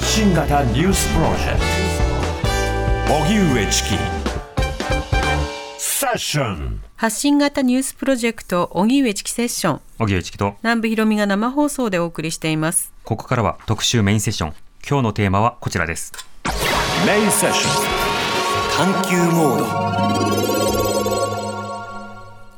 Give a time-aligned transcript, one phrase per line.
[0.00, 1.60] 発信型ニュースプロジェク
[3.06, 3.14] ト。
[3.22, 3.90] 荻上チキ
[5.76, 9.80] セッション発信型ニュースプロジェクト荻上チキセッション。
[9.98, 10.54] 荻上チキと。
[10.62, 12.94] 南部ひろみが生放送でお送りしています。
[13.04, 14.54] ここからは特集メインセッション。
[14.88, 16.14] 今日のテーマはこちらです。
[17.06, 18.92] メインセッション。
[18.94, 19.66] 探求モード。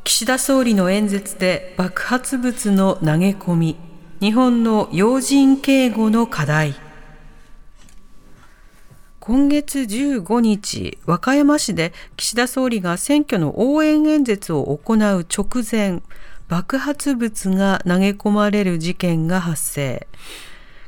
[0.05, 3.77] 岸田総理の演説で爆発物の投げ込み。
[4.21, 6.77] 日本の要人警護の課題
[9.25, 16.03] 今月15日、和歌山市で岸田総理が選挙の応援演説を行う直前、
[16.49, 20.09] 爆発物が投げ込まれる事件が発生。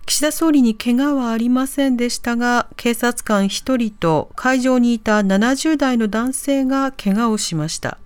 [0.05, 7.99] 岸田総理に怪我はありませんでしたが、警察官1人と会場にいた70代の男性が怪我をしました。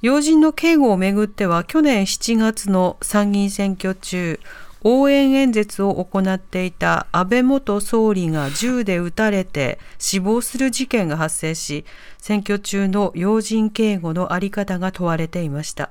[0.00, 4.40] 要人の警護をめぐっては去年7月の参議院選挙中、
[4.82, 11.84] 応援演説を行っていた安倍元総理が銃で撃たれて死亡する事件が発生し、
[12.18, 15.90] 選挙中の要人警護の在り方が問われていました。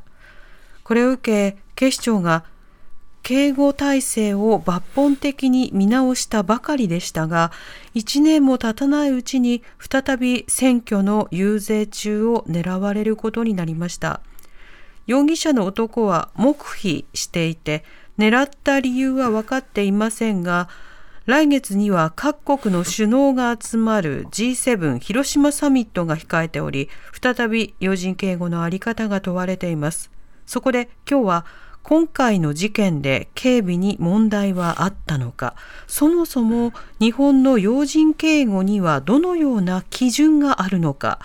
[0.84, 2.44] これを受け、警視庁が
[3.22, 7.52] 警護体制を抜本的に見直したばかりでしたが、
[7.94, 14.22] 1年も経たないうちに再び選挙の遊説中を狙われることになりました。
[15.06, 17.84] 容疑者の男は黙秘していて、
[18.20, 20.68] 狙った理由は分かっていませんが、
[21.26, 26.90] 来月には各国の首脳が集まる G7 広島サミットが控えており、
[27.22, 30.12] 再び要人警護のあり方が問われています。
[30.46, 31.46] そこで今日は
[31.82, 35.56] 今回の事件で警備に問題はあったのか、
[35.88, 41.20] そもそも日本の要人警護にはどのような基準があるのか、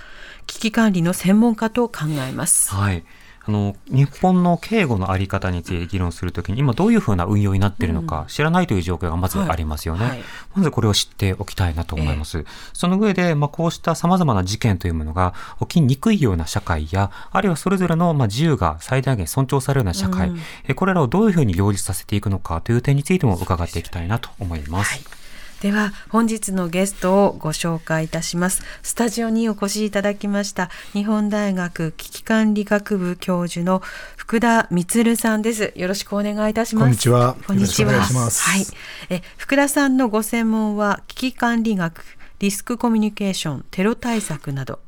[0.47, 2.71] 危機管理の専門家と考えます。
[2.73, 3.05] はい
[3.47, 10.11] あの日本の警護のあり方について議論するときに今どういうふうな運用になっているのか知らないという状況がまずありますよね、はい。
[10.11, 20.33] はいまずこれを知っておきたいなと思います、その上で、まあ、こうしたさまざまな事件というものが起きにくいような社会やあるいはそれぞれのまあ自由が最大限尊重されるような社会、
[20.69, 25.24] えこれらをどういうふうに両立させていくのかという点についても伺っていきたいなと思います。
[25.61, 28.63] では本日のゲストをご紹介いたします。
[28.83, 33.81] スタジオにお越しいただきました日本大学危機管理学部教授の
[34.17, 35.73] 福田充さんです。
[35.75, 36.85] よろしくお願いいたします。
[36.85, 37.37] こんにちは。
[37.47, 37.93] こんにちは。
[37.93, 38.67] はい。
[39.11, 42.05] え福田さんのご専門は危機管理学
[42.41, 44.81] リスクコミュニケーションテロ対策など。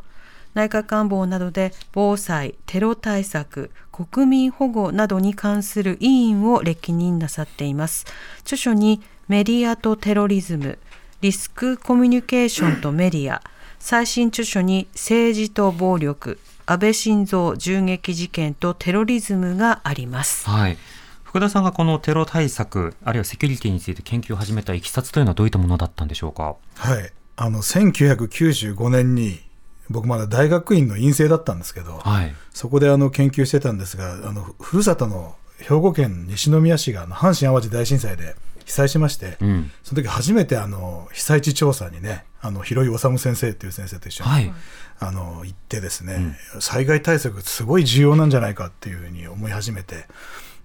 [0.57, 8.05] 内閣官房などで防災、テロ対策、国民保護などに関する委員を歴任なさっています。
[8.41, 10.79] 著書にメディアとテロリズム、
[11.23, 13.43] リスクコミュニケーションとメディア、
[13.79, 20.49] 最新著書に政治と暴力、安倍晋三銃撃事件とテロリズムがあります。
[20.49, 20.77] はい
[21.25, 26.57] 福田さんがこのテロ対策あるいはセキュリティについて研究を始めたいきさつというのはどういったものだったんでしょうか？
[26.77, 27.13] はい。
[27.37, 29.41] あの、1995年に、
[29.89, 39.71] 僕まだ大学院の院生だったんですけど、はい、そこであの研究してたんですが、あの、ふるさとの兵庫県西宮市が阪神・淡路大震災で被災しまして、うん。
[39.85, 44.53] その時初めてあの、被災地調査にね、あの、広井治先生っていう先生と一緒に、はい。
[44.99, 50.07] あの、行ってですね、災害対策すごい重要なんじゃないかっていうふうに思い始めて、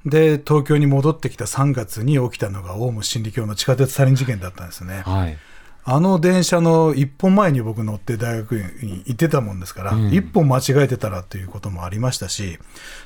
[0.05, 5.03] で、東京に戻ってきた3月に起きたのがオウム真理教の地下鉄サリン事件だったんですね。
[5.05, 5.37] はい
[5.83, 12.59] あの電車の一本前に僕乗って大学院に行ってたもんですから、うん一本間違えてたらということもありましたし、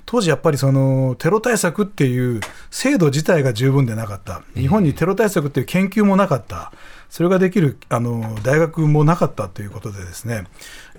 [0.06, 2.42] 当時やっぱりそのテロ対策っていう
[2.72, 4.42] 制度自体が十分でなかった。
[4.56, 6.72] 日本にテロ対策っていう研究もなかった。
[7.10, 10.46] それができるあの大学もなかったということでですね、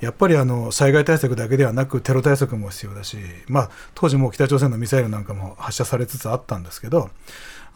[0.00, 7.10] やっぱりあの災害対策だけではなくテロ対策も必要だし、まあ、当時も北朝鮮のミサイルなんかも発射されつつあったんですけど、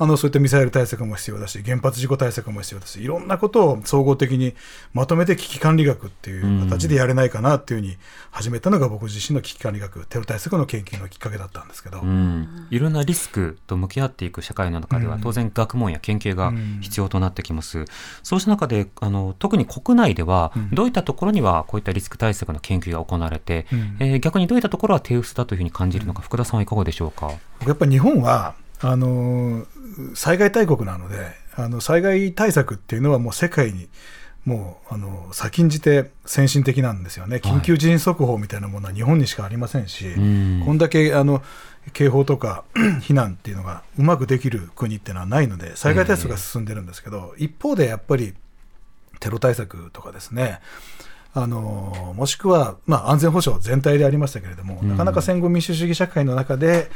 [0.01, 4.55] あのそういったミサイル対策も必要だし、原発事故対策も必要だし、いろんなことを総合的に
[4.95, 7.97] まとめて危機管理学っていう形でやれないかなっていうふうに
[8.31, 17.85] 始めたのが僕自身の危機管理学、テロ対策の研究のきっかけだったんですけど、うん、いろんなリスクと向き合っていく社会の中では、当然学問や研究が必要となってきます。
[18.23, 23.97] そうした中であの特に国内では、どういったところにはこういったリスク対策の研究が行われて、うん。
[23.99, 27.33] えー逆にどういったところは手薄だというふうに感じるのか、福田さんはいかがでしょうか？
[27.59, 29.67] 僕やっぱり日本はあの
[30.15, 31.17] 災害大国なので、
[31.55, 33.89] あの災害対策っていうのはもう世界に
[34.45, 40.63] もうあの先んじて先進的なんですよね、緊急地震速報みたいなものは日本にしかありませんし、ん。
[40.65, 41.43] こんだけあの
[41.93, 42.65] 警報とか
[43.03, 48.35] 避難っていうのがうまくできる国っていうのはないので、災害対策が進んでるんですけど、一方でやっぱり
[49.21, 50.61] テロ対策とかですね、
[51.33, 56.91] あのもしくは、まあ、安全保障全体でありましたけれども、なかなか戦後民主主義社会の中で、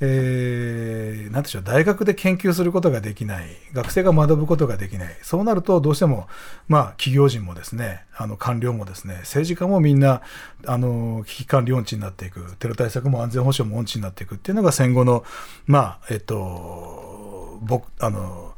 [0.00, 6.28] えー、なんでしょう、大学で研究することができない、学生が学ぶことができない、そうなると、どうしても、
[6.66, 10.22] まあ、企業人もですね、あの官僚もですね、政治家もみんな、
[10.66, 15.24] あの危機管理音痴になっていく、テロ対策も安全保障も音痴になっていくっていうのが戦後の、
[15.66, 18.53] まあ、えっと、僕、あの、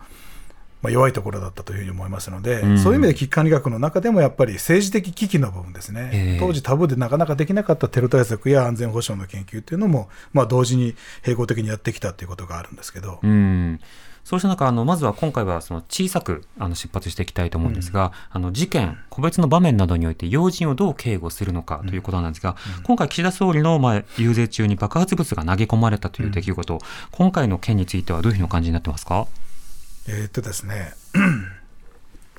[0.82, 10.94] まあ、弱いところだったというふうに思いますので、うん、そういう意味で危機管理学の中でもやっぱり政治的危機の部分ですね、えー、当時タブーでなかなかできなかったテロ対策や安全保障の研究というのも、まあ、同時に
[11.25, 13.20] 並行的にやってきたということがあるんですけど。
[13.23, 13.81] うん。
[14.25, 26.81] そうした中、あのまずは今回はその小さくあの出発していきたいと思うんですが、うん、あの事件、個別の場面などにおいて要人をどう警護するのかということなんですが、うん、今回、岸田総理のまあ遊説中に爆発物が投げ込まれたという出来事、うん、
[27.12, 29.28] 今回の件についてはどういうふうにお感じになってますか？
[30.08, 30.92] えー、っとですね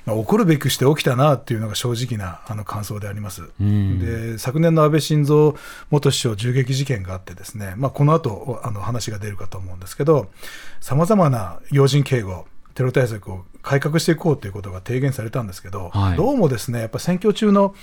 [0.06, 3.50] まあ、起こるべくして起きたなっていうのが正直なあの感想であります。
[3.60, 5.54] で昨年の安倍晋三
[5.92, 10.30] 元首相銃撃事件があってですね、まあ、この後あの話が出るかと思うんですけど
[10.80, 17.76] さまざまな要人警護テロ対策を改革していこうということが提言されたんですけど、はい、どうもですねやっぱ選挙中の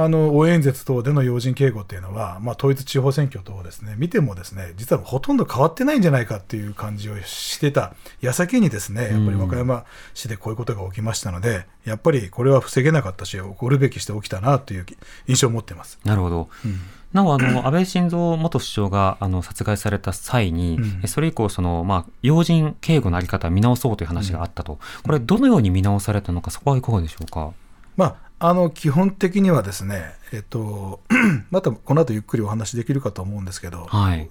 [0.00, 9.84] あの応援演説等での要人警護っていうのは、まあ、統一地方選挙等をですね見てもですね実はほとんど変わってないんじゃないかっていう感じをしてた矢先にですねやっぱり和歌山
[10.14, 14.86] 市でこういうことが起きましたので、やっぱりこれは防げなかったし起こるべきして起きたなという
[15.26, 15.98] 印象を持っています。
[16.04, 16.78] なるほど、うん。
[17.12, 27.52] なおあの 安倍晋三元首相があの殺害された際に、うん、それ以降その、まあ、要人警護の在り方を見直そうという話があったと、これ、どのように見直されたのか、そこはいかがでしょうか？
[27.96, 31.00] まああの基本的にはですね、えっと、
[31.50, 34.30] またこの後ゆっくりお話できるかと思うんですけど、はい、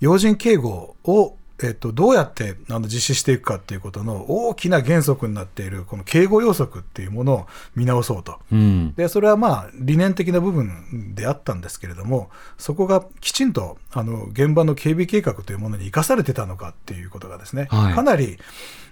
[0.00, 7.46] 要人警護を、えっと、どうやってあの実施していくかっていうことの大きな原則になっているこの警護要則っていうものを
[7.76, 12.28] 見直そうと、うん、でそれはまあ理念的な部分であったんですけれども
[12.58, 18.36] そこがきちんとあの現場の警備計画というものに生かされてたのかっていうことがですね、はい、かなり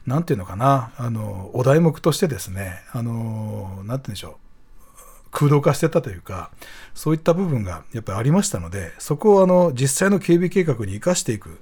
[0.07, 4.35] なんていうのかな、あの、お題目としてですね、あの、なんていうんでしょう、
[5.31, 6.51] 空洞化してたというか、
[6.95, 11.59] そういった部分がやっぱりありましたので、そこをあの実際の警備計画に生かしていく、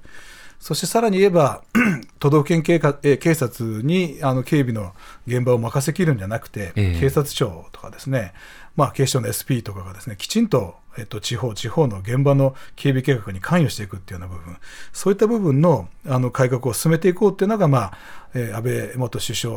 [0.61, 1.63] そしてさらに言えば、
[2.19, 4.93] 都道府県警警察にあの警備の
[5.25, 8.33] 現場を任せきるんじゃなくて、えー、警察庁とかですね、
[8.75, 14.55] まあ、警視庁の SP とかがですね、きちんと、えっと、地方、地方の現場の警備計画に関与していくっていうような部分、
[14.93, 17.97] そういった部分のあの改革を進めていこうっていうのが、まあ、
[18.35, 19.55] えー、安倍元首相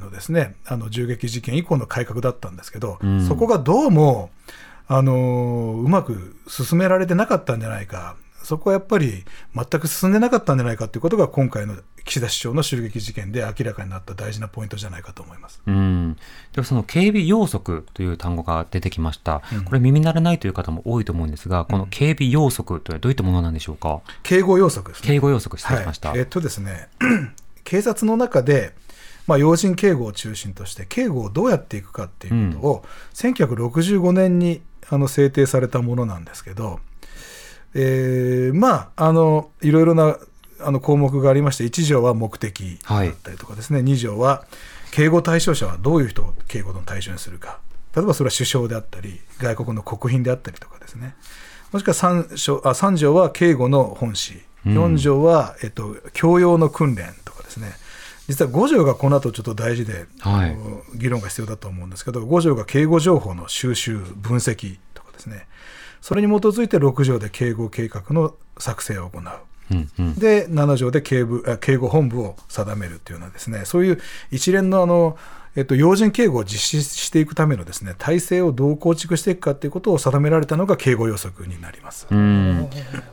[0.00, 4.30] のですね、あの銃撃事件以降の改革だったんですけど、うん、そこがどうも、
[4.88, 9.24] あのうまく進められてなかったんじゃないか、そこはやっぱり
[9.54, 15.62] 全く進んでなかったんじゃないかということが今回の岸田首相の襲撃事件で明らかになった大事なポイントじゃないかと思います。
[15.66, 16.16] うん
[16.52, 24.00] ではその警備要則という単語が出てきました、うん、これ耳慣れないという方も多いと思うんですが、この警備要則というのはどういったものなんでしょうか？
[24.22, 26.10] 警護要則です、ね、警護要則失礼しました。
[26.10, 26.88] はい、えっとですね、
[27.64, 28.74] 警察の中で
[29.26, 32.84] まあ、要人警護を中心として警護をどうやっていくかっていうことを、
[33.24, 36.80] うん、1965年にあの制定されたものなんですけど、
[37.74, 40.16] えー、まああのいろいろな
[40.60, 44.44] あの項目がありまして1条は目的だったりとかですね、はい、2条は
[44.90, 47.60] 警護対象者はどういう人を警護の対象にするか。
[47.94, 51.14] 例えばそれは首相であったり外国の国賓であったりとかですね。
[51.72, 57.72] もしくは 3, 章あ3条は警護の本旨4条は、えっと、教養の訓練とかですね。
[58.28, 60.56] 実は5条がこの後ちょっと大事で、はい、
[60.94, 65.46] 議論が必要だと思うんですけど5条が警護情報の収集分析とかですね
[66.02, 69.22] それに基づいて6条で警護計画の作成を行う。
[69.70, 73.64] うんうん、で7条で警部警護本部を定めるというようなですね。
[73.64, 75.16] そういう一連のあの
[75.54, 82.06] えっと、要人警護を実施していくためのですね体制をどう構築していくかということを定められたのが警護予測になります。
[82.10, 82.70] うん。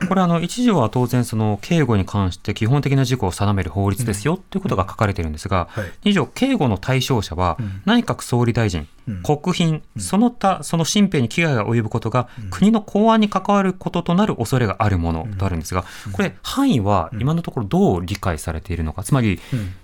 [0.08, 8.88] これあの、一条は当然、その警護に関して基本的な事項を定める法律ですよ、ということが書かれているんですが、はい、条、警護の対象者は、内閣総理大臣、
[9.24, 19.40] 国賓、その他、その身辺に危害が及ぶことが、国の公安に関わることとなる恐れがあるものとあるんですが、これ、範囲は今のところどう理解されているのか、つまり、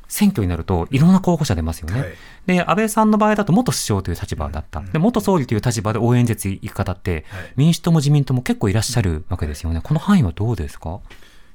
[0.08, 2.00] 選挙になるといろんな候補者出ますよね。
[2.00, 2.14] はい、
[2.46, 4.82] で、安倍さんの場合だと元首相という立場だった。
[4.82, 9.82] で、元総理という立場で応援演説行く方って、民主党も自民党も結構いらっしゃるわけですよね。
[9.84, 11.00] この範囲はどうですか？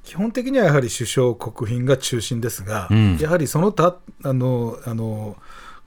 [0.03, 5.37] 基本的にはやはり首相、国賓が中心ですが、うん、やはりその他、あの、あの、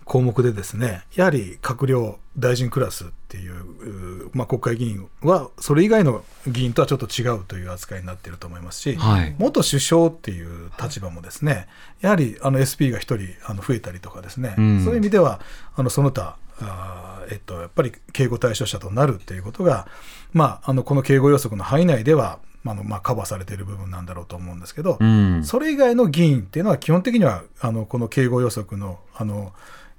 [0.05, 11.67] 項目でですねやはり閣僚大臣クラスっていう、まあ、国会議員はそれ以外の議員とはちょっと違うという扱いになっていると思いますし、はい、元首相っていう立場もですね
[12.01, 15.39] やはりあの SP が1人あの増えたりとかですね、うん、そういう意味では
[15.75, 19.87] あのその他あえっと、やっぱり警護対象者となるっていうことが、
[20.33, 25.43] まあ、あのこの警護要則の範囲内では、まああのまあ、カバーされている部分なんだろうと思うんですけど、うん。
[25.43, 29.53] それ以外の議員っていうのは基本的にはあのこの警護要則のあの、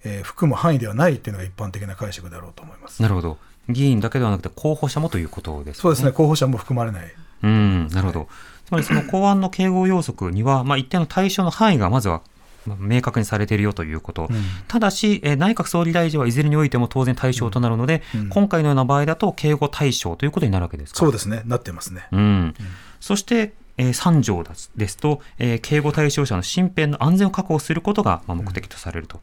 [0.05, 3.01] えー含む範囲ではないっていうのが一般的な解釈だろうと思います。
[3.03, 3.39] なるほど。
[3.69, 5.81] 議員だけではなくて候補者もということですね。
[5.81, 7.07] そうですね、候補者も含まれない。
[7.43, 8.29] うん、なるほど。
[8.67, 12.23] つまりその公安の警護要則には、まあ、一定の対象の範囲がまずは
[12.67, 14.29] まあ明確にされているよということ。
[14.69, 20.99] ただし、えー内閣総理大臣はいずれにおいても当然対象となるので、うん今回のような場合だと警護対象ということになるわけですか？
[20.99, 22.07] そうですね、なってますね。
[22.13, 22.55] うん。
[23.01, 29.21] そして、えー3条ですですと、えー警護対象者の身辺の安全を確保することがまあ目的とされると。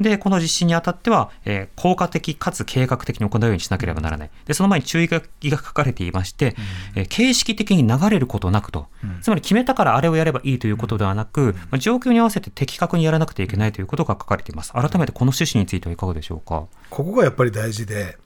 [0.00, 4.30] で、この実施にあたっては、えー効果的かつ計画的に行うようにしなければならない。
[4.46, 6.54] で、その前に注意書きが書かれていまして、
[6.94, 8.86] えー形式的に流れることなくと。
[9.22, 14.72] つまり決めたからあれをやればいいということではなく、まあ状況に合わせて的確にやらなくてはいけないということが書かれています。
[14.72, 16.66] 改めてこの趣旨についてはいかがでしょうか？
[16.90, 18.18] ここがやっぱり大事で、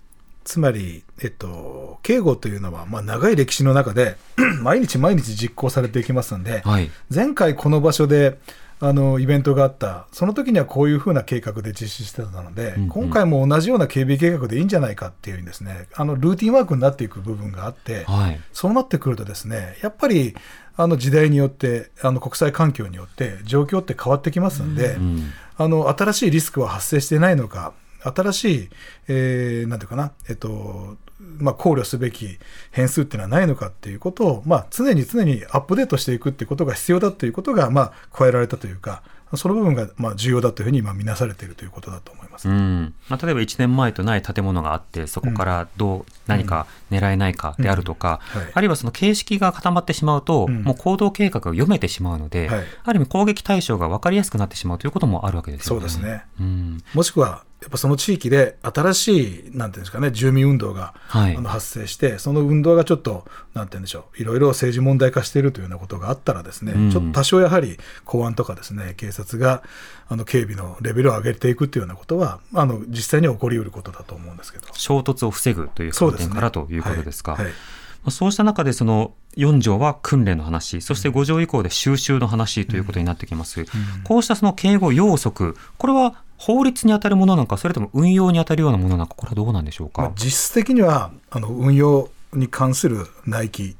[0.44, 4.16] つまり、えっと、警護というのは、まあ、長い歴史の中で、
[4.62, 6.90] 毎日毎日実行されていきますんで、はい。
[7.14, 8.38] 前回この場所で、
[8.80, 18.40] あのイベントがあった、その時にはこういうふうな計画で実施してたので、うんうん今回も同じような警備計画でいいんじゃないかっていうですね、あのルーティンワークになっていく部分があって、はい。
[18.52, 20.34] そうなってくるとですね、やっぱり
[20.76, 25.32] あの時代によって、あの国際環境によって状況って変わってきますんで、うん。
[25.56, 28.70] あの新しいリスクは発生していないのか、新しい、
[29.08, 32.38] えーなんていうかな、えっとまあ、考慮すべき
[32.70, 39.02] 変数っていうのはないのかっていうことを、まあ、常に常にアップデートしていくっていうことが必要だということが、まあ、加えられたというか、
[39.36, 42.48] その部分がまあ重要だというふうに今、見なされているということだと思います。
[42.48, 42.94] うん。
[43.08, 48.20] まあ、例えば1年前とない建物があってそこからどう何か狙えないかであるとか、
[48.54, 50.62] あるいはその形式が固まってしまうと、うん。
[50.62, 52.64] もう行動計画が読めてしまうので、はい。
[52.84, 55.80] ある意味攻撃対象が分かりやすくなってしまうということもあるわけですよね。
[55.80, 56.24] そうですね。
[56.40, 56.82] うん。
[56.94, 61.36] もしくは、やっぱその地域で新しい、なんていうんですかね、住民運動が、はい。
[61.36, 66.90] あの発生して、その運動がちょっと、なんていうんでしょう、いろいろ政治問題化しているというようなことがあったらですね、うん。
[66.92, 69.64] ちょっと多少やはり公安とかですね、警察が
[70.08, 74.68] あの警備のレベルを上げていくというようなことは、あの実際には起こりうることだと思うんですけど。
[74.74, 77.32] 衝突を防ぐという観点からということですか？
[77.32, 77.44] はい。
[77.46, 77.52] はい。
[77.52, 77.58] ま
[78.06, 83.66] あそうした中でその4条は訓練の話、そして5条以降で収集の話ということになってきます。
[84.04, 90.02] こうしたその警護要則、これは法律に当たるものなのか、それとも運用に当たるようなものなのか、これはどうなんでしょうか？
[90.02, 93.76] まあ、実質的にはあの運用に関する内規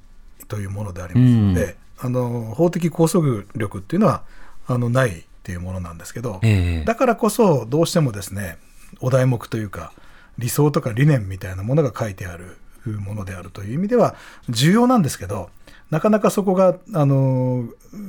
[0.49, 4.23] というものでありますので、あの法的拘束力っていうのは
[4.67, 8.59] あのないっていうものなんですけど、ええだからこそどうしてもですね
[9.01, 9.93] お題目というか
[10.37, 14.15] 理想とか理念みたいなものが書いてあるものであるという意味では
[14.49, 15.51] 重要なんですけど
[15.91, 17.65] なかなかそこがあの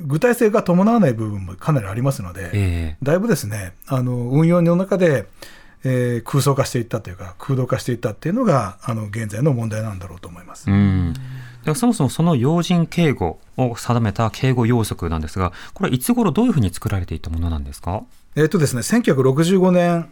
[0.06, 5.26] 具体性が伴わない部分もかなりありますので、えだいぶですねあの運用の中で、
[5.84, 10.68] えー空想化していったというか空洞化していったっていうのがあの現在の問題なんだろうと思います。
[10.68, 11.14] えうん。
[11.74, 18.02] そもそもその要人警護を定めた警護要則なんですが、これはいつ頃どういうふうに作られていたものなんですか？
[18.36, 20.10] えっ、とですね1965年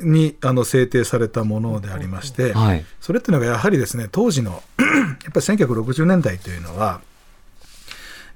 [0.00, 2.84] にあの制定されたものでありまして、はい。
[3.00, 7.02] それっていうのがやはりですね当時の やっぱり1960年代というのは、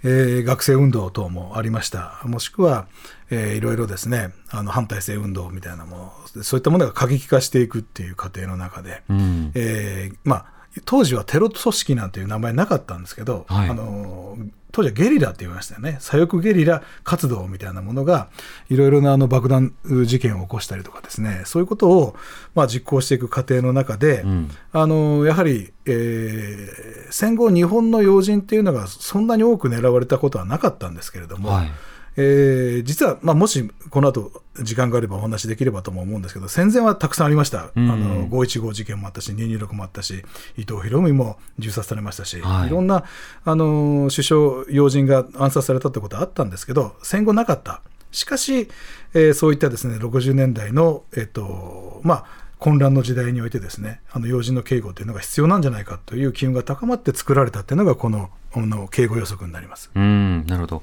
[0.04, 2.86] えー学生運動等もありましたもしくは、
[3.30, 9.52] えーいろいろですねあの反体制運動みたいなものそういったものが過激化していくっていう過程の中で、うん。
[9.54, 14.36] えーまあ当時はテロ組織なんていう名前なかったんですけど、はいあの
[14.74, 15.98] 当時はゲリラって言いましたよね。
[16.00, 18.28] 左翼ゲリラ活動みたいなものが
[18.68, 19.72] いろいろなあの爆弾
[20.04, 21.42] 事件を起こしたりとかですね。
[21.44, 22.16] そういうことを
[22.56, 24.50] まあ実行していく過程の中で、うん。
[24.72, 31.70] あのやはり、えー戦後日本の要人っていうのがそんなに多く狙われたことはなかったんですけれども、はい。
[32.16, 34.30] えー実は、まあ、もしこの後
[34.62, 40.24] 時間があればお話しできればとも思うんですけど戦前はたくさんありました、うんあの515事件もあったし226もあったし
[40.56, 43.04] 伊藤博文も銃殺されましたし、はいい、ろんな
[43.44, 48.68] あの首相要人が暗殺されたってことはあったんですけど戦後なかったしかし、
[49.12, 52.24] えーそういったですね60年代の、えっとまあ、
[52.58, 59.90] 混乱の時代においてですねあの要人の警護というのが必要なんじゃないかという機運が高まって作られたっていうのがこのあの警護予測になります。
[59.94, 60.82] うん、なるほど。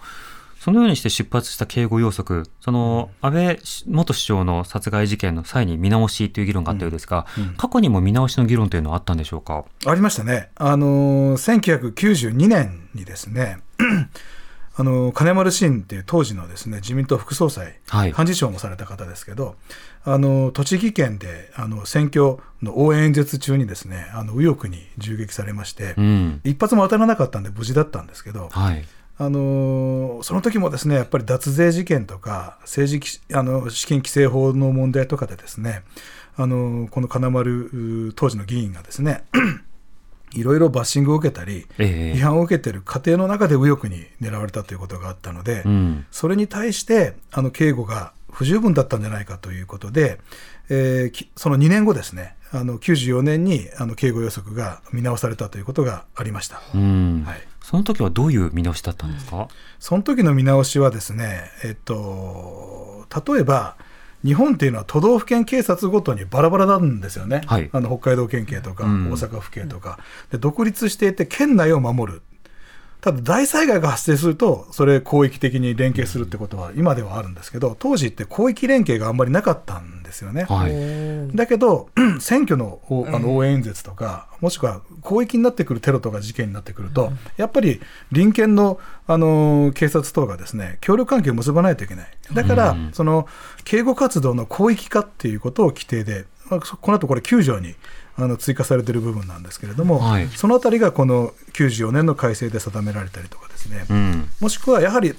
[0.61, 7.25] そのようにして出発した警護要則、その安倍元首相の殺害事件の際に見直しという議論があったようですが、
[7.57, 9.65] 過去にも見直しの議論というのはあったんでしょうか？
[9.87, 10.51] ありましたね。
[10.53, 13.57] あのー、1992年にですね、
[14.77, 19.55] あのー金丸信っていう当時のですね自民党副総裁、はい幹事長もされた方ですけど、
[20.03, 26.41] あのー栃木県であの選挙の応援演説中にですね、あの右翼に銃撃されまして、うん。
[26.43, 28.85] 一発も当たらなかったんで無事だったんですけど、はい。
[29.21, 35.83] あのーその時もですねやっぱり脱税事件とか政治きあの資金規正法の問題とかでですね
[36.35, 39.23] あのこの金丸当時の議員がですね
[40.33, 42.17] いろいろバッシングを受けたり、ええ。
[42.17, 46.05] 批判を受けている過程の中で右翼に狙われたということがあったので、うん。
[46.09, 50.19] それに対してあの警護が不十分だったんじゃないかということで、
[50.69, 56.61] えその2年後ですね、あの94年にあの警護予測が見直されたということがありました。
[56.73, 57.23] うん。
[57.27, 59.47] はいその時はどういう見直しだったんですか、
[59.79, 63.75] その時の見直しはですね、えっと、例えば、
[64.25, 67.69] 日本っていうのは都道府県警察ごとにバラバラなんですよね、はい。
[67.71, 69.11] あの北海道県警とかうん。
[69.11, 69.99] 大阪府警とか、
[70.31, 72.21] で、独立していて、県内を守る、
[73.01, 80.43] ただ大災害が発生すると、それ、広域的に連携するってことは今ではあるんですけど、当時って広域連携があんまりなかったんですよね。
[80.43, 81.35] はい。
[81.35, 81.89] だけど、
[82.21, 87.81] 選挙のおあの応援演説とか、もしくは広域になってくるテロとか事件になってくると、やっぱり
[88.11, 93.27] 隣県の、あの警察等がですね協力関係を結ばないといけない、だから、うんその
[93.63, 97.75] 警護活動の広域化っていうことを規定で、この後これ、9条に
[98.17, 100.27] あの追加されている部分なんですけれども、はい。
[100.29, 104.29] そのあたりがこの94年の改正で定められたりとかですね、うん。
[104.39, 105.15] もしくはやはり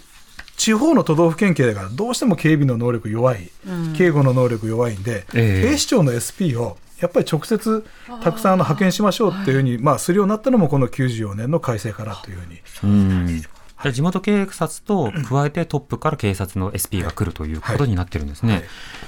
[0.57, 3.51] 地方の都道府県警がどうしても警備の能力弱い、
[3.97, 5.71] 警護の能力弱いんで、ええ。
[5.71, 7.85] 警視庁の SP をやっぱり直接
[8.23, 12.61] たくさんあの派遣しましょうっていうふうに、まあ、するようになったのもこの94年の改正からというふうに。
[12.85, 13.41] うん。
[13.41, 13.49] で
[13.91, 18.53] 地元警察と加えてトップから警察の SP が来るということになってるんですね。
[18.53, 18.63] はい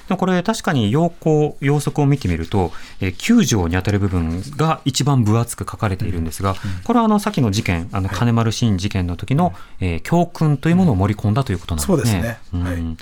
[0.05, 11.97] でもこれ確かに要項、要則を見てみると、えー9条に当たる部分が一番分厚く書かれているんですが、これはあの先の事件、あの金丸信事件の時の、えー教訓というものを盛り込んだということなんですね。
[11.97, 12.99] そうですねはいん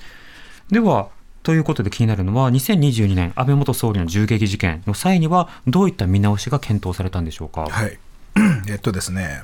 [0.71, 1.09] では、
[1.43, 7.67] ということで気になるのは、2022年安倍元総理の銃撃事件の際には、どういった見直しが検討されたんでしょうか。
[7.69, 7.99] はい、
[8.69, 9.43] えっとですね、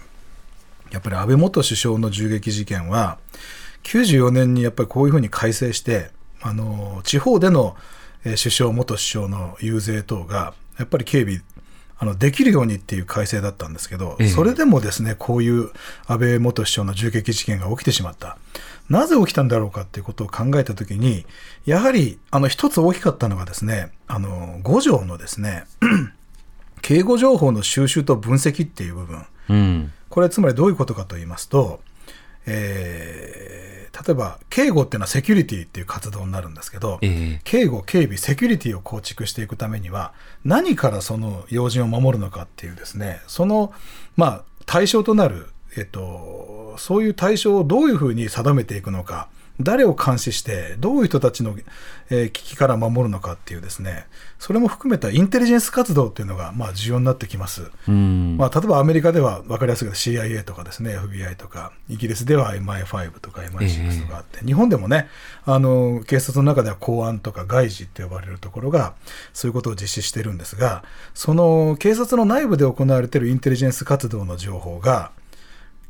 [0.91, 3.19] やっぱり安倍元首相の銃撃事件は、
[3.85, 7.77] 94年にやっぱりこういうふうに改正して、あの地方での
[8.25, 11.41] えー首相、元首相の遊説等が、やっぱり警備、
[12.01, 14.29] あのできるようにっていう改正だったんですけど、ええ。
[14.29, 15.71] それでもですねこういう
[16.07, 18.39] 安倍元首相の銃撃事件が起きてしまった、
[18.89, 21.27] なぜ起きたんだろうかっていうことを考えたときに、
[21.65, 25.65] やはりあの一つ大きかったのがですね、あの5条のですね、
[26.83, 29.93] 警護情報の収集と分析っていう部分、うん。
[30.09, 31.81] これはつまりどういうことかと言いますと、
[32.47, 33.69] えー
[34.07, 37.41] 例えば警護っていうのはセキュリティっていう活動になるんですけど、ええ。
[37.43, 40.13] 警護、警備、セキュリティを構築していくためには、
[40.45, 43.73] 何からその要人を守るのかっていうですね、その、
[44.17, 49.29] まあ、対象となる、えっと、そういう対象をどういうふうに定めていくのか、
[49.61, 51.57] 誰を監視して、どういう人たちの、
[52.11, 54.07] えー危機から守るのかっていうですね、
[54.39, 57.71] それも含めたインテリジェンス活動っていうのが、まあ、重要になってきます。
[57.89, 58.37] うん。
[58.39, 65.09] まあ、例えばアメリカでは分かりやすいけど CIA とかですね FBI とかイギリスでは MI5 とか MI6 とかあって、日本でもね
[65.45, 68.95] あの警察の中では公安とか外事って呼ばれるところが
[69.33, 75.11] そういうことを実施してるんですがその警察の内部で行われているインテリジェンス活動の情報が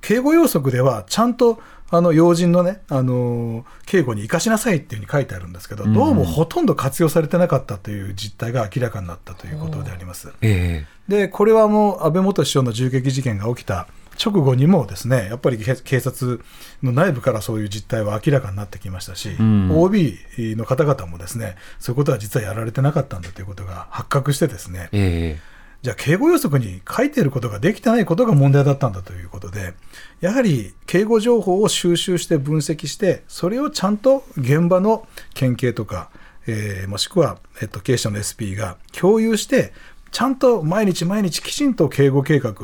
[0.00, 5.94] 警護要則ではちゃんとあの要人のね、あの警護に生かしなさいっていうふうに書いてあるんですけど、うん。
[5.94, 10.32] どうもほとんど活用されてなかったという実態が明らかになったということであります。
[10.42, 13.88] えで、これはもう安倍元首相の銃撃事件が起きた
[14.22, 16.42] 直後にもですね、やっぱり警警察
[16.82, 19.70] の内部からそういう実態は明らかになってきましたし、ん。
[19.70, 20.18] OB
[20.56, 29.74] の方々もですね、そういうことは実はやられてなかったんだということが発覚してですねえ、えじゃあ警護要則に書いてることができてないことが問題だったんだということで、
[30.20, 36.10] やはり警護情報を収集して分析して、それをちゃんと現場の県警とか、
[36.48, 39.72] えーもしくは、えっと、警視庁の SP が共有して、
[40.10, 42.54] ちゃんと毎日毎日きちんと警護計画、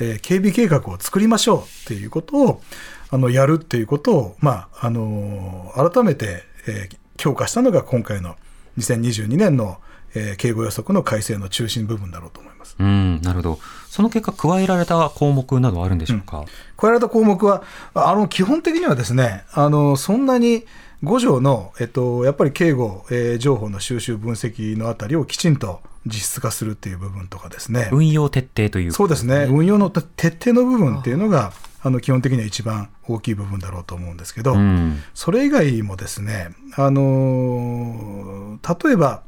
[0.00, 2.62] えー警備計画を作りましょうっていうことを
[3.10, 8.36] あのやるっていうことを、まああのー改めて、えー強化したのが今回の
[8.78, 9.78] 2022年の、
[10.14, 12.76] えー警護予測の改正の中心部分だろうと思います。
[12.78, 13.58] うん、なるほど。
[13.88, 16.44] その結果、加えられた項目などはあるんでしょうか？
[16.76, 17.62] 加えられた項目は、
[17.94, 20.64] あの基本的にはですね、あのそんなに
[21.02, 31.52] 5条の、えっと、やっぱり警護、えー情報の収集、分析のあたりをきちんと実質化するっていう部分とかですね、運用徹底というそうですね、運用の徹底の部分っていうのが、
[31.84, 35.02] あの基本的には一番大きい部分だろうと思うんですけど、うん。
[35.14, 39.22] それ以外もですね、あのー例えば、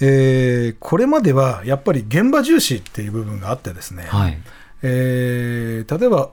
[0.00, 4.38] えーこれまではやっぱり現場重視っていう部分があってですね、はい。
[4.82, 6.30] えー例えば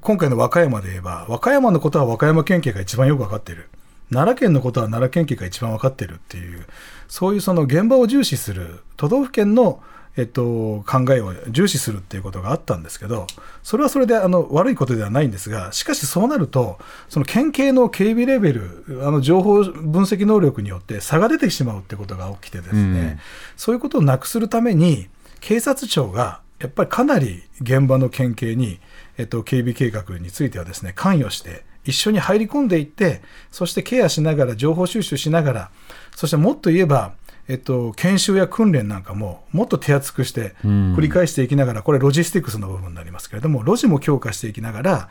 [0.00, 3.68] 今回の和歌山で言えば、和歌山のことは和歌山県警が一番よく分かっている。
[4.10, 6.66] 奈良県のことは奈良県警が一番分かっているっていう、
[7.06, 9.82] そういうその現場を重視する都道府県の、
[10.16, 13.26] えっと、考えを重視するっていうことがあったんですけど、
[13.62, 23.18] それはそれであの悪いことではないんですが、しかしそうなると、その県警の警備レベル、あの情報分析能力によって差が出てしまうってことが起きてですね、うん、
[23.56, 25.08] そういうことをなくするために、
[25.40, 28.80] 警察庁がやっぱりかなり現場の県警に、
[29.16, 35.70] えっと、警備計画についてはですね、関与して、一緒に入り込んでいって、そしてケアしながら、情報収集しながら、
[36.14, 37.14] そしてもっと言えば、
[37.48, 45.08] えっと、研修や訓練なんかももっと手厚くして繰り返していきながら、これロジスティクスの部分になりますけれども、ロジも強化していきながら、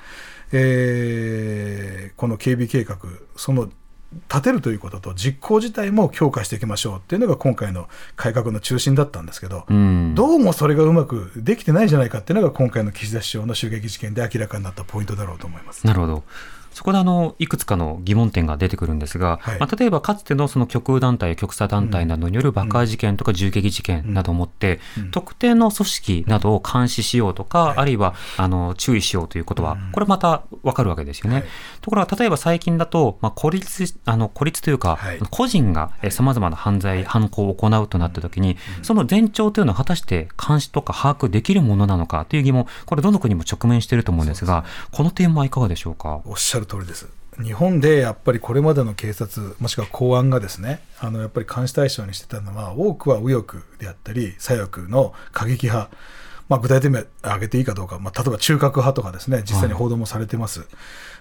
[0.52, 2.98] えー、この警備計画、
[3.36, 3.70] その
[4.28, 15.86] 立てるということと実行自体も強化していきましょうっていうのが今回の改革の中心だったんですけど、うん、どうもそれがうまくできてないじゃないかっていうのが今回の岸田首相の襲撃事件で明らかになったポイントだろうと思います。
[15.86, 16.24] なるほど
[16.80, 24.80] そこであのいくつかの疑問点が出てくるんですが、はい、まあ、例えばかつてのその極右団体、極左団体などによる爆破事件とか銃撃事件などをもって、
[25.12, 31.36] 特定の組織などを監視しようとか、あるいはあの注意しようということは、これまた分かるわけですよね。
[31.36, 31.46] はい、
[31.82, 46.22] ところが例えば最近だと、まあ、孤立あの孤立というか、はい、個人がさまざまな犯罪、犯行を行うとなったときに、その前兆というのは果たして監視とか把握できるものなのかという疑問、これ、どの国も直面していると思うんですが、この点はいかがでしょうか？
[46.24, 47.08] おっしゃる通りです。
[47.42, 55.90] 日本でやっぱりこれまでの警察、もしくは公安がですね、あのやっぱり監視対象にしてたのは、多くは右翼であったり、左翼の過激派、
[56.50, 60.62] まあ、具体的に挙げていいかどうか、まあ、例えば中核派とかですね、実際に報道もされてます。
[60.62, 60.68] はい、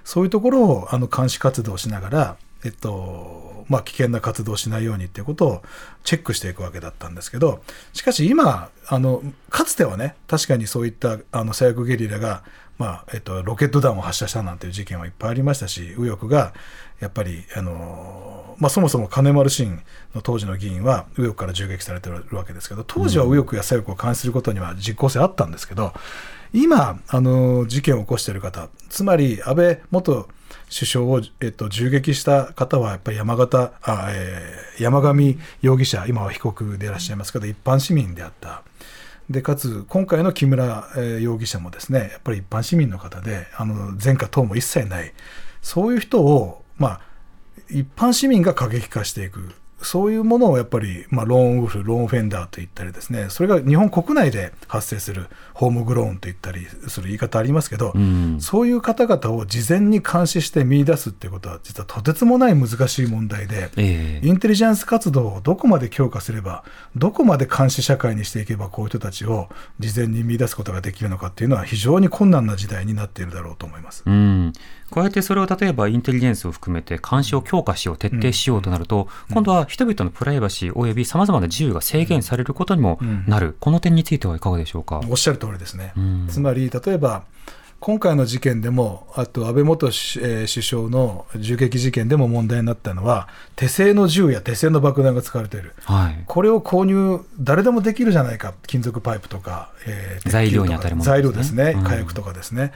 [0.05, 5.63] そういうところをあの監視活動しながら、えっとまあ、危険な活動をしないようにっていうことを
[6.03, 12.43] チェックしていくわけだったんですけど、しかし今、あのかつてはね、確かにそういったあの左翼ゲリラが
[12.79, 16.55] まあえっと、ロケット弾を発射したなんていう事件はいっぱいありましたし右翼が
[17.01, 19.81] やっぱりあの、まあ、そもそも金丸信
[20.15, 25.93] の当時の議員は右翼から銃撃されてるわけですけど当時は右翼や左翼を監視することには実効性あったんですけど
[26.53, 30.29] 今あの事件を起こしている方つまり安倍元
[30.71, 38.63] 首相を、えっと、銃撃した方はやっぱり山形あ、えー、山上容疑者今は被告でいらっしゃいますけど一般市民であった。
[39.31, 40.89] でかつ今回の木村、
[41.21, 45.13] 容疑者もですねやっぱり一般市民の方であの前科等も一切ない。
[45.61, 47.01] そういう人を、まあ、
[47.69, 49.53] 一般市民が過激化していく。
[49.81, 66.65] そういうものをやっぱり、まあ、ローンウルフ、ローンフェンダーと言ったりですね、それが日本国内で発生するホームグローンと言ったりする言い方ありますけど、うん、そういう方々を事前に監視して見出すっていうことは、実はとてつもない難しい問題で、えー、インテリジェンス活動をどこまで強化すれば、
[66.97, 74.03] どこまで監視社会にしていけば、こういう人たちを事前に見出すことができるのかっていうのは、非常に困難な時代になっているだろうと思います。
[74.07, 74.53] うん
[74.91, 85.01] こうやってそれを例えばインテリジェンスを含めて監視を強化しよう、徹底しようとなると、今度は人々のプライバシーおよびさまざまな自由が制限されることにもなる、この点についてはいかがでしょうか？
[85.09, 85.93] おっしゃる通りですね。
[86.29, 87.25] つまり例えば
[87.81, 102.71] 今回の事件でも、あと安倍元首相の銃撃事件でも問題になったのは、手製の銃や手製の爆弾が使われている、はい、これを購入、誰でもできるじゃないか、金属パイプとか、えー、材料に当たるもの、ね、材料ですね、火薬とかですね、うん、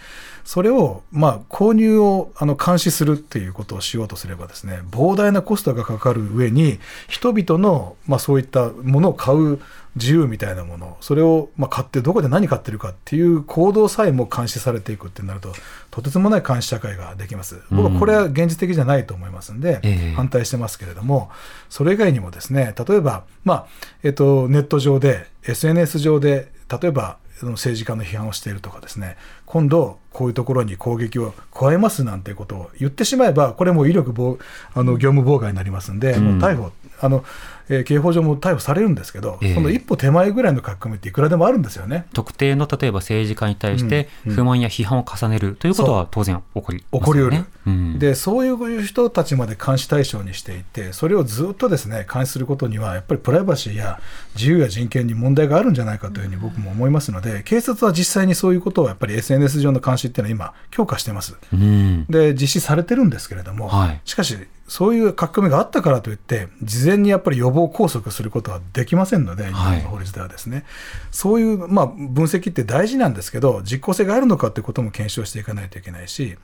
[0.45, 6.79] それを、まあ、購入をあの監視するっていうことをしようとすれば、ですね膨大なコストがかかる上に、
[7.09, 9.61] 人々の、まあ、そういったものを買う
[9.97, 15.53] 自由みたいなものそれをまあ買ってどこで何買ってるかっていう行動さえも監視されていくってなると
[15.91, 17.61] とてつもない監視社会ができます。
[17.71, 19.83] 僕はこれは現実的じゃないと思いますんで、
[20.17, 21.31] 反対してますけれども、
[21.69, 23.67] それ以外にもですね例えば、まあ
[24.03, 27.19] えっと、ネット上で SNS 上で例えば
[27.51, 34.39] 政治家の批判をしているとかですね今度こういうところに攻撃を加えますなんてことを言ってしまえばこれも威力
[34.75, 37.25] あの業務妨害になりますんで、もう逮捕あの
[37.73, 42.05] えー、刑法上も逮捕されるんですけど、えー、その一歩手前ぐらいの書き込みっていくらでもあるんですよね。
[42.13, 54.01] 特定の例えば政治家に対して不満や批判を重ねるということは当然起こり、ね、起こりうる、うん、でそういう人たちまで監視対象にしていてそれをずっとですね監視することにはやっぱりプライバシーや
[54.35, 64.37] 自由や人権に問題があるんじゃないかというふうに僕も思いますので警察は実際にそういうことをやっぱり SNS 上の監視っていうのは今強化してます、うん、で実施されてるんですけれども、はい、しかし
[64.73, 70.65] そういう書き込みがあったからといって、事前にやっぱり予防拘束することはできませんので、日本の法律ではですね、はい、
[71.11, 76.37] そういう、まあ、分析って大事なんですけど、実効性があるのかということも検証していかないといけないし、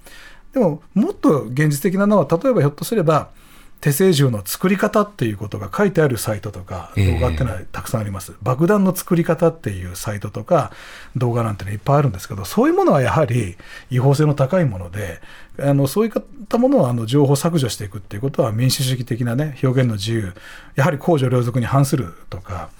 [0.53, 3.31] でも、もっと現実的なのは、例えばひょっとすれば、
[3.81, 10.73] 手製銃の作り方っていうことが書いてあるサイトとか動画っていうのはたくさんあります、えー、爆弾の作り方っていうサイトとか
[11.17, 13.57] 動画なんてのいっぱいあるんですけどそういうものはやはり
[13.91, 15.21] 違法性の高いもので
[15.61, 16.13] あのそういっ
[16.49, 20.33] たものをあの情報削除していくっていうことは民主主義的なね表現の自由
[20.75, 22.71] やはり公序良俗に反するとか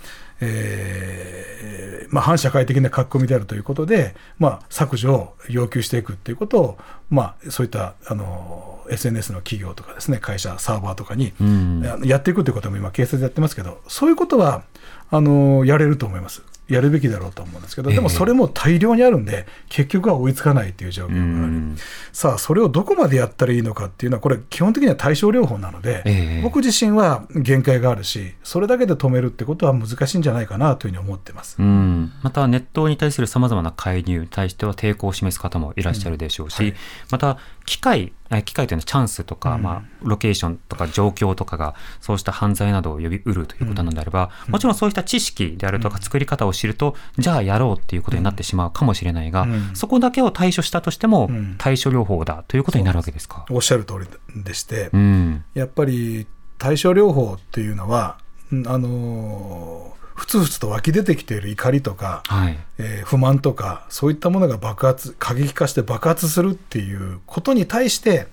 [0.41, 1.79] えー
[2.11, 6.79] まあ、反社会的な書き込みであるということで、まあ、削除を要求していくということを、
[7.11, 11.83] まあ、そういったあの SNS の企業とかですね会社サーバーとかに、うん。
[12.05, 14.63] やっていくということも今警察でやってますけどそういうことは
[15.11, 16.43] あのやれると思います。
[16.69, 21.25] やるべきだろうと思うんですけど、でもそれも大量にあるんで、結局は追いつかないという状況がある、う
[21.57, 21.77] ん。
[22.13, 26.43] さあ、それをどこまでやったらいいのかっていうのは、これ、基本的には対症療法なので、ええ。
[26.43, 31.57] 僕自身は限界があるし、それだけで止めるってことは難しいんじゃないかなというふうに思ってます。
[31.59, 36.67] うん、またネットに対するさまざまな介入に対しては抵抗を示す方もいらっしゃるでしょうし、うん。
[36.67, 36.77] はい。
[37.13, 39.63] また機会え機会というのはチャンスとか、うん。
[39.63, 49.71] まあ、ロケーションとか状況とかがそうした犯罪などを呼びうるということなのであれば、もちろんそうした知識であるとか作り方を知ると、じゃあやろうっていうことになってしまうかもしれないが、うん。
[49.75, 51.55] そこだけを対処したとしても、うん。
[51.59, 53.47] 対処療法だということになるわけですか？
[53.51, 53.95] おっしゃる通
[54.35, 55.45] りでして、うん。
[55.55, 56.27] やっぱり
[56.59, 58.19] 対症療法っていうのは、
[58.53, 62.59] うんあのーふつふつと湧き出てきている怒りとか、はい。
[62.79, 68.27] えー不満とかそういったものが爆発過激化して爆発するっていうことに対して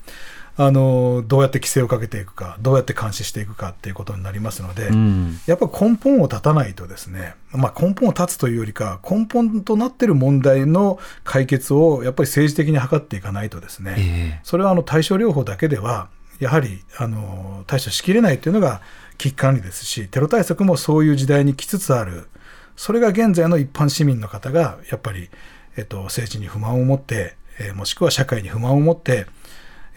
[0.58, 5.40] あのどうやって規制をかけていくかどうやって監視していくかっていうことになりますので、うん。
[5.46, 14.02] やっぱ根本を断たないとですね、まあ、根本を断つというよりか根本となっている問題の解決をやっぱり政治的に図っていかないとですね、え
[14.38, 14.40] え。
[14.44, 18.82] それはあの対症療法だけではやはりあの対処しきれないというのが
[19.18, 22.28] 危機管理ですしテロ対策もそういう時代に来つつある。
[22.76, 25.30] それが現在の一般市民の方がやっぱり、
[25.78, 29.28] えっと、政治に不満を持って、えーもしくは社会に不満を持って、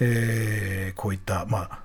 [0.00, 1.78] えーこういった、まあ、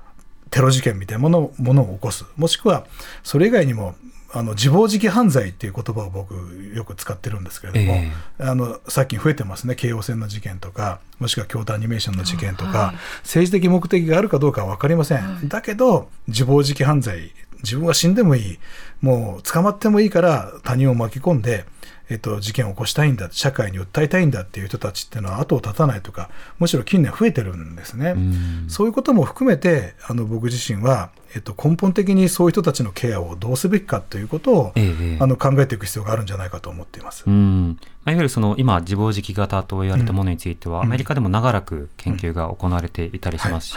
[0.51, 2.25] テロ事件みたいなものものを起こす。
[2.35, 2.85] もしくは
[3.23, 3.95] それ以外にも
[4.35, 6.33] あの自暴自棄犯罪っていう言葉を僕
[6.73, 9.75] よく使ってるんですけれども、えあの最近増えてますね。
[9.75, 17.31] 京王線の事件とかもしくは京都アニメーションの事件とか、はい政治的目的があるかどうかは分かりません、だけど自暴自棄犯罪
[17.63, 18.59] 自分は死んでもいい。
[19.01, 21.65] もう捕まってもいいから他人を巻き込んで、
[22.09, 28.11] えっと、事件を起こしたいんだ社会に訴えたいんだっていう人たちっていうのは後を絶たないとかむしろ近年増えてるんですね。
[28.11, 28.65] うん。
[28.67, 37.23] そういうことも含めてあの僕自身は、えっと、根本的にそういう人たちのケアをどうすべきかということを、ええあの考えていく必要があるんじゃないかと思っています。
[37.25, 37.79] うん。
[38.03, 40.85] まあいわゆるその今、自暴自棄型と言われたものについては、うん。
[40.85, 43.75] アメリカでも長らく研究が行われていたりしますし、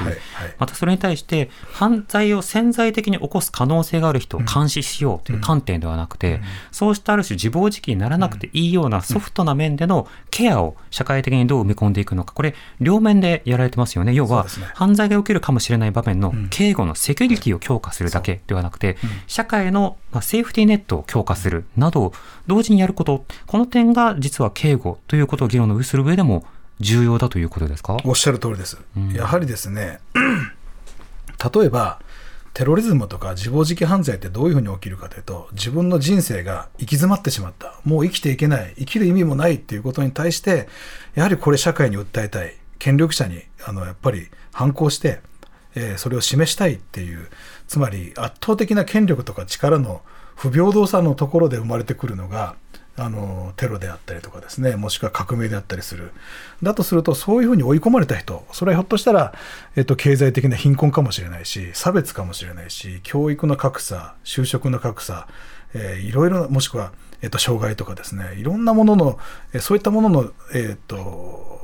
[0.59, 6.40] またそれに対して、犯罪を潜在的に起こす可能性がある人を監視しようという観点ではなくて、
[6.73, 14.15] そうしたある種自暴自棄にならなくていいようなソフトな面でのケアを社会的にどう埋め込んでいくのか、これ、両面でやられてますよね。
[14.15, 16.49] 要は犯罪が起きるかもしれない場面のん。
[16.51, 22.13] 警護のセキュリティを強化するだけではなくて、社会のまあセーフティーネットを強化するなどを
[22.47, 26.45] 同時にやること、この点が実は警護ということを議論をする上でも
[26.79, 27.97] 重要だということですか？
[28.05, 29.11] おっしゃる通りです、ん。
[29.13, 32.01] やはりですね例えば
[32.57, 37.79] テロリズムとか自暴自棄犯罪ってどういうふうに起きるかというと自分の人生が行き詰まってしまった。
[37.85, 38.73] もう生きていけない。
[38.79, 40.66] 生きる意味もないっていうことに対して
[41.14, 42.55] やはりこれ社会に訴えたい。
[42.79, 45.21] 権力者にあのやっぱり反抗して、
[45.75, 47.29] えーそれを示したいっていう。
[47.69, 50.01] つまり圧倒的な権力とか力の
[50.35, 52.57] 不平等さのところで生まれてくるのが
[52.99, 56.13] あのテロであったりとかですねもしくは革命であったりする
[56.63, 59.35] だとするとそういうふうに追い込まれた人それはひょっとしたら、
[59.77, 65.29] えっと、経済的な貧困かもしれないし差別かもしれないし教育の格差就職の格差、
[65.75, 69.19] えーいろいろなもしくは、えっと、障害とかですねいろんなものの、
[69.53, 71.57] えーそういったものの、えっと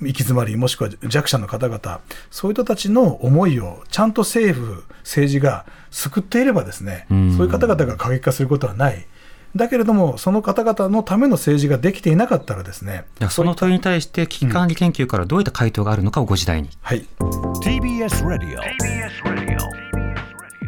[0.00, 9.06] 行き詰まりもしくは弱者の方々そういう人たちの思いをちゃんと政府政治が救っていればですねうんそういう方々が過激化することはない。
[9.56, 16.68] だけれども、その方々のための政治ができていなかったらですね、その問いに対して危機管理研究からどういった回答があるのかをご時代に。
[16.80, 17.06] はい、
[17.62, 18.60] TBS ラディオ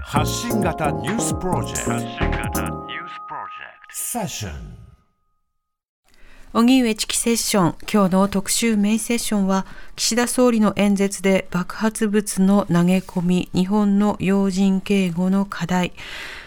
[0.03, 2.61] 発信型ニュースプロジェクト。
[3.93, 4.53] セッション
[6.53, 15.93] 荻上チキセッション今日の特集メインセッションは岸田総理の演説で爆発物の投げ込み日本の要人警護の課題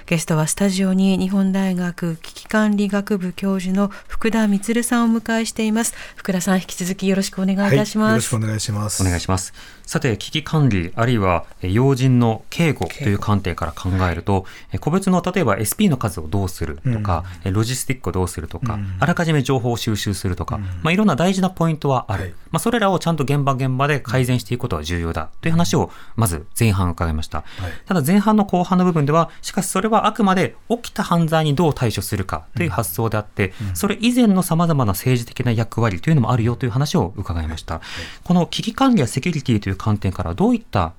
[0.06, 9.02] ゲストはスタジオに日本大学危機管理学部教授の福田充さんをお迎えしています福田さん引き続きよろしくお願いいたしはい、よます、ろしくお願いします。
[9.02, 9.54] お願いします。
[9.86, 22.24] さて、危機管理、あるいはえ要人の警護という観点から考えると、え個別の例えば SP の数をどうするとか、えロジスティックをどうするとか、うんあらかじめ情報を収集するとか、まあ、いろんな大事なポイントはある。
[22.24, 27.44] はいまあ、それらをちゃんと現場現場で改善していくことは重要だという話を、まず前半伺いました。
[27.86, 37.82] ただ前半の後半の部分では、しかしそれはあくまで起きた犯罪にどう対処するかという発想であって、それ以前の様々な政治的な役割というのもあるよという話を伺いました。
[38.24, 40.94] この危機管理やセキュリティという観点からどういった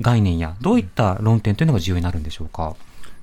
[0.00, 2.74] 概念やどういった論点というのが重要になるんでしょうか？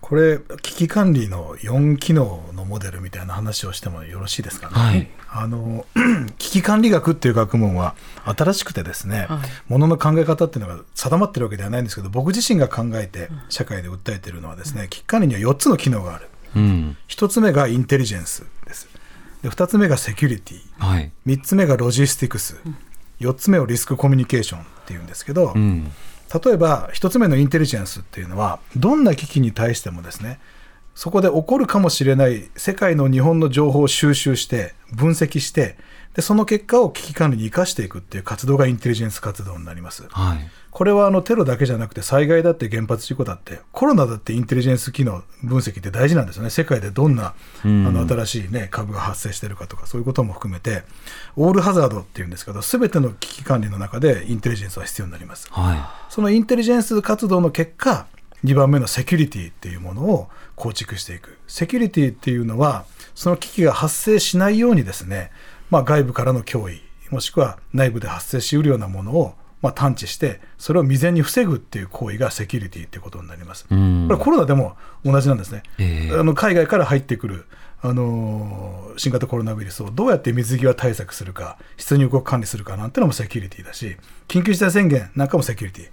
[0.08, 4.74] これ危機管理の4機能のモデルみたいな話をしてもよろしいですかね？
[4.74, 5.10] はい。
[5.30, 5.86] あの
[6.38, 7.93] 危機管理学っていう学問は
[8.24, 9.50] 新しくてですね、はい。
[9.67, 16.30] ものの考え方っていうのが定まってるわけではないんですけど僕自身が考えて社会で訴えているのはですね危機管理には4つの機能がある。
[16.56, 16.98] うん。
[17.10, 18.88] 1つ目がインテリジェンスです。
[19.43, 20.62] で2つ目がセキュリティ。
[20.78, 21.12] はい。
[21.26, 22.56] 3つ目がロジスティクス。
[23.20, 25.91] 4つ目をリスクコミュニケーションっていうんですけど、うん。
[26.34, 30.40] 例えば1つ目のインテリジェンスっていうのはどんな危機に対してもですね
[30.96, 35.78] そこで起こるかもしれない世界の日本の情報を収集して分析して
[36.17, 40.03] でその結果を危機管理に生かしていくっていう活動がインテリジェンス活動になります。
[40.10, 40.49] はい。
[40.71, 50.84] これはあのテロだけじゃなくて災害だって原発事故だってコロナだってインテリジェンス機能分析って大事なんですよね世界でどんなあうんの新しい、ね、株が発生してるかとかそういうことも含めて
[51.36, 55.47] オールハザードっていうんですけど全ての危機管理の中でインテリジェンスは必要になります。
[55.51, 55.75] は
[56.10, 58.06] そのインテリジェンス活動の結果、
[58.43, 61.38] 2番目のセキュリティっていうものを構築していく。
[61.47, 65.32] セキュリティっていうのは、その危機が発生しないようにですね、
[65.69, 73.65] まあ、外部からの脅威、もしくは内部で発生しうるようなものをまあ探知して、それを未然に防ぐっていう行為がセキュリティっていうことになります。
[73.65, 75.63] これコロナでも同じなんですね。
[75.80, 77.45] ええあの海外から入ってくる、
[77.82, 85.89] あのー新型コロナウイルスをどうやって水際対策するか、出入国管理するかなんてのもセキュリティだし、緊急事態宣言なんかもセキュリティ。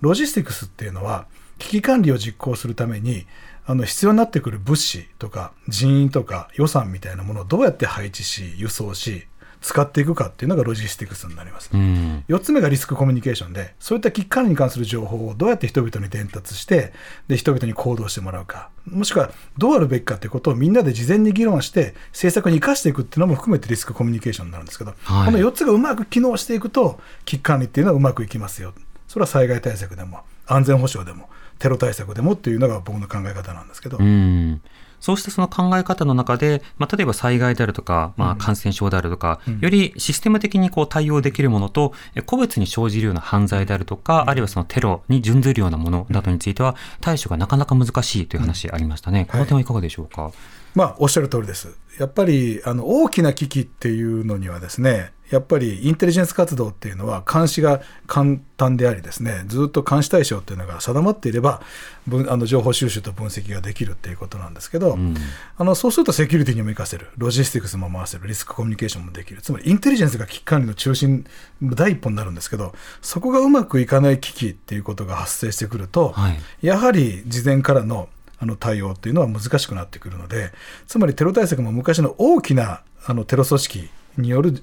[0.00, 1.26] ロジスティクスっていうのは、
[1.58, 3.26] 危機管理を実行するために、
[3.66, 9.26] あの必要になってくる物資とか人員とか予算みたいなものをどうやって配置し、輸送し、
[9.60, 11.70] 使っていくかっていうのがロジスティクスになります。
[11.72, 12.24] うん。
[12.28, 16.92] 4つ目がリスクコミュニケーションで、そういった危機管理に関する情報をどうやって人々に伝達して、
[17.26, 28.72] で人々に行動してもらうか、もしくはどうあるべきかということをみんなで事前に議論して、政策に生かしていくっていうのも含めてリスクコミュニケーションになるんですけど、はいこの4つがうまく機能していくと、危機管理っていうのはうまくいきますよ。
[29.08, 34.60] それは災害対策でも、安全保障でも、テロ対策でもっていうのが僕の考え方なんですけど、うん。
[34.98, 49.28] そうしたその考え方の中で、まあ、例えば災害であるとか、まあ、感染症であるとか、よりシステム的にこう対応できるものと、え個別に生じるような犯罪であるとか、あるいはそのテロに準ずるようなものなどについては、対処がなかなか難しいという話ありましたね。
[49.30, 50.32] この点はいかがでしょうか？
[50.74, 51.76] まあ、おっしゃる通りです。
[51.98, 61.62] やっぱりあの大きな危機っていうのにはですね、やっぱりインテリジェンス活動っていうのは監視が簡単でありですね、ずっと監視対象っていうのが定まっていれば、
[62.06, 65.16] 分あの情報収集と分析ができるっていうことなんですけど、うん。
[65.56, 71.26] あのそうするとセキュリティにも活かせる、ロジスティクスも回せる、リスクコミュニケーションもできる、つまりインテリジェンスが危機管理の中心、
[71.60, 76.38] 第一歩になるんですけど、そこがうまくいかない危機っていうことが発生してくると、はい。
[76.62, 80.52] やはり事前からのあの対応っていうのは難しくなってくるので、
[80.86, 84.62] つまりテロ対策も昔の大きなあのテロ組織による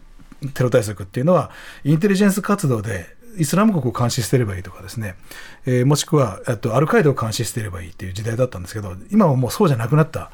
[0.53, 1.51] テロ対策っていうのは、
[1.83, 3.07] インテリジェンス活動で
[3.37, 5.15] イスラム国を監視してればいいとかですね、
[5.65, 10.31] えーもしくはとアルカイダを監視してればいいっていう時代だったんですけど、今はもうそうじゃなくなった。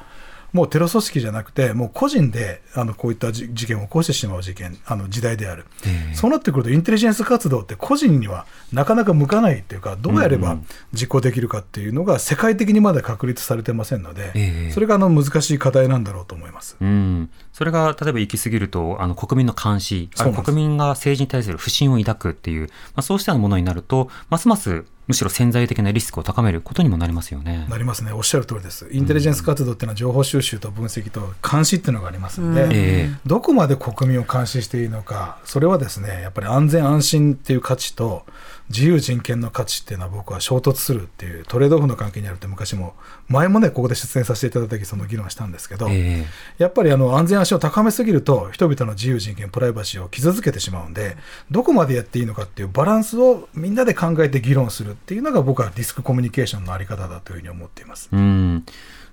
[0.52, 5.66] もうテロ組織じゃなくて、もう個人であのこういったじ事件を起こしてしまう事件、あの時代である。
[5.86, 6.14] ええ。
[6.14, 10.58] そうなってくると、インテリジェンス活動って個人にはなかなか向かないっていうか、どうやれば
[10.92, 14.70] 実行できるかっていうのが世界的にまだ確立されてませんので、ええ。
[14.72, 16.76] それがあの難しい課題なんだろうと思います。
[16.80, 27.66] うん、それが例えば行き過ぎるとあの国民の監視国民が政治に対する不信を抱くっていう、まあ、そうしたものになるとますますむしろ潜在的なリスクを高めることにもなりますよね。
[27.68, 28.88] なりますね、おっしゃる通りです。
[28.92, 38.24] インテリジェンス活動っていうのは情報収集と分析と監視っていうのがありますので、うんええどこまで国民を監視していいのか、それはですね、やっぱり安全安心っていう価値と、
[38.70, 42.94] 自由人権の価値っていうのは僕は衝突するっていうトレードオフの関係にあるって昔も、
[43.28, 46.24] 前もね、ここで出演させていただいた時その議論したんですけど、え
[46.56, 51.16] やっぱりあの安全安心を高めすぎると、人々の自由人権、プライバシーを傷つけてしまうんで、
[51.50, 58.08] どこまでやっていいのかっていうバランスをみんなで考えて議論するっていうのが、僕はリスクコミュニケーションのあり方だというふうに思っています。
[58.12, 58.64] えうん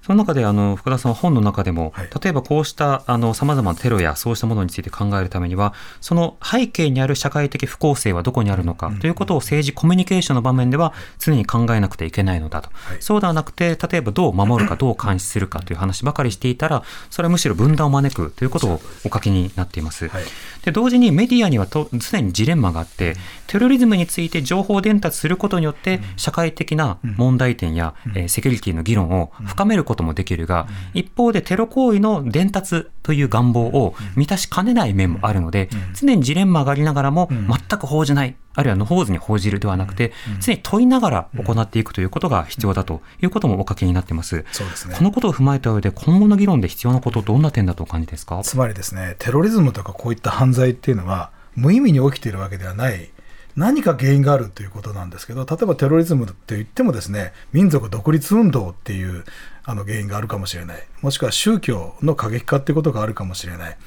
[0.08, 2.10] その中であの福田さんは本の中でも、はい。
[2.24, 13.02] 例えばこうしたさまざまなテロやそうしたものについて考えるためにはその背景にある社会的不公正はどこにあるのか、ということを政治コミュニケーションの場面では常に考えなくてはいけないのだと、はい。
[13.02, 20.08] そうではなくて例えばどう守るか どう監視するかという話ばかりしていたらそれはむしろ分断を招くということをお書きになっています。
[20.08, 20.24] はい。
[20.64, 23.18] で同時にメディアにはと常にジレンマがあって
[23.48, 38.36] テロリズムについて情報伝達することによって社会的な問題点や、えーセキュリティの議論を深めることもできるが、一方でテロ行為の伝達という願望を満たしかねない面もあるので、常にジレンマがありながらも全く報じない。
[38.54, 44.46] あるいはノホーズに報じるではなくて、常に問いながら行っていくということが必要だということもお書きになっています。
[44.52, 44.96] そうですね。
[44.98, 48.42] このことを踏まえた上で今後の議論で必要なことどんな点だとお感じですか？
[48.44, 53.10] つまりですね、テロリズムとかこういった犯罪っていうのは、無意味に起きているわけではない
[53.58, 59.26] 何か原因があるということなんですけど例えばテロリズムって言ってもですね民族独立運動っていう
[59.66, 60.88] あの原因があるかもしれない。
[61.02, 63.78] もしくは宗教の過激化っていうことがあるかもしれない。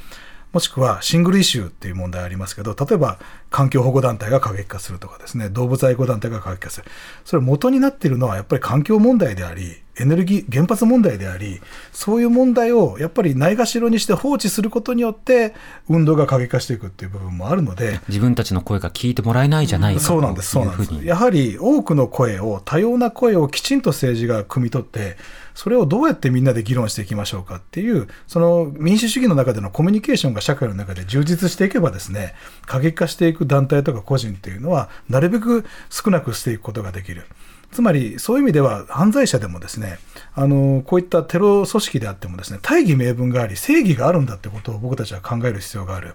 [0.52, 3.18] もしくはシングルイシューっていう問題ありますけど、例えば
[3.50, 6.86] 環境保護団体が過激化するとかですね、動物愛護団体が過激化する。
[7.24, 11.60] それ元になっているのはやっぱり環境問題であり、エネルギー、原発問題であり、
[11.92, 15.54] そういう問題をやっぱりないがしろにして放置することによって、
[15.88, 18.00] 運動が過激化していくっていう部分もあるので。
[18.08, 21.04] 自分たちの声が聞いてもらえないじゃないかそうなんです、そうなんです。
[21.04, 25.16] やはり多くの声を、多様な声をきちんと政治が汲み取って、
[25.54, 32.34] それをどうやってみんなで議論していきましょうかっていう、その民主主義の中でのコミュニケーションが社会の中で充実していけばですね、
[32.66, 37.24] 過激化していく団体とか個人っていうのは、なるべく少なくしていくことができる。
[37.72, 39.98] つまり、そういう意味では犯罪者でもですね、
[40.34, 46.14] あの、こういったテロ組織であってもですね、大義名分があり、正義があるんだってことを僕たちは考える必要がある。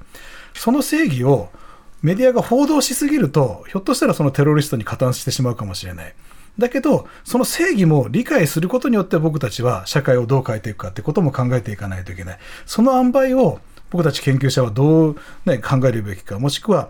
[0.53, 1.49] その正義を
[2.01, 6.13] メディアが報道しすぎると、ひょっとしたらそのテロリストに加担してしまうかもしれない。
[6.57, 12.39] だけど、その正義も理解することによって僕たちは社会をどう変えていくかってことも考えていかないといけない。
[12.65, 16.89] その塩梅を僕たち研究者はどう、ね、考えるべきか、もしくは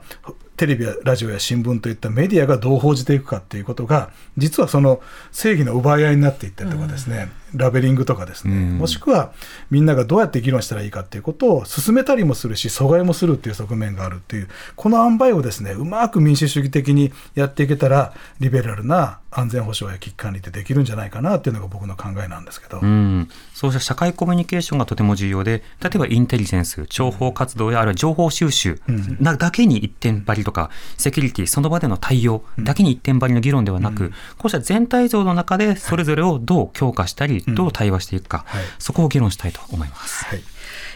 [0.57, 5.01] テレビやラジオや新聞といったメディアがどう報じていくかっていうことが、実はその
[5.31, 9.31] 正義の奪い合いになっていったりとかですね、うん、ラベリングとかですね、うん、もしくは
[9.71, 28.79] みんながどうやって議論したらいいかっていうことを進めたりもするし、阻害もするっていう側面があるっていう、この塩梅をですね、うまく民主主義的にやっていけたら、リベラルな安全保障や危機管理ってできるんじゃないかなっていうのが僕の考えなんですけど、うん、そうした社会コミュニケーションがとても重要で、例えばインテリジェンス、情報活動やあるいは情報収集
[29.19, 38.45] なだけに一点張りとか、セキュリティ、その場での対応だけに一点張りの議論ではなく、こうした全体像の中でそれぞれをどう強化したり、どう対話していくか、
[38.79, 40.25] そこを議論したいと思います。
[40.25, 40.43] はい。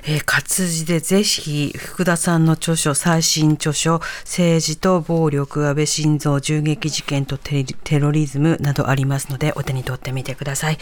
[0.04, 7.66] えー、活字でぜひ福田さんの著書最新著書「政治と暴力安倍晋三銃撃事件とテ
[8.00, 10.80] ロリズム」などありますのでお手に取ってみてください。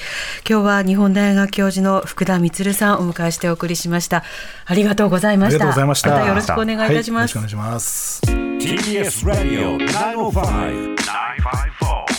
[0.48, 4.24] 今日は日本大学教授の福田充さんをお迎えしてお送りしました。
[4.66, 5.58] ありがとうございました。
[5.58, 6.10] ありがとうございました。
[6.10, 8.22] またよろしくお願いいたします、はい、よろしくお願いします。
[8.58, 12.17] TBS ラディオ905-954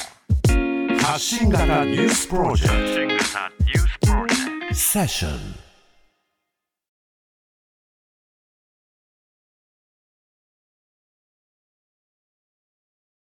[1.08, 3.24] 発信型ニュースプロジェク
[4.68, 4.74] ト。
[4.74, 5.67] セッション